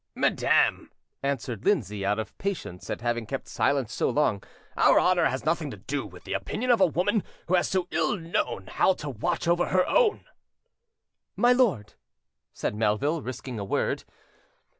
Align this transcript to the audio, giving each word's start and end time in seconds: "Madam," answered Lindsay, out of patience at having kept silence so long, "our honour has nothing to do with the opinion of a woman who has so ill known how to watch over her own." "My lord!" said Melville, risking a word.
"Madam," 0.15 0.91
answered 1.21 1.63
Lindsay, 1.63 2.03
out 2.03 2.17
of 2.17 2.35
patience 2.39 2.89
at 2.89 3.01
having 3.01 3.27
kept 3.27 3.47
silence 3.47 3.93
so 3.93 4.09
long, 4.09 4.41
"our 4.75 4.99
honour 4.99 5.25
has 5.25 5.45
nothing 5.45 5.69
to 5.69 5.77
do 5.77 6.07
with 6.07 6.23
the 6.23 6.33
opinion 6.33 6.71
of 6.71 6.81
a 6.81 6.87
woman 6.87 7.21
who 7.47 7.53
has 7.53 7.69
so 7.69 7.87
ill 7.91 8.17
known 8.17 8.65
how 8.65 8.93
to 8.95 9.11
watch 9.11 9.47
over 9.47 9.67
her 9.67 9.85
own." 9.85 10.25
"My 11.35 11.53
lord!" 11.53 11.93
said 12.51 12.73
Melville, 12.73 13.21
risking 13.21 13.59
a 13.59 13.63
word. 13.63 14.03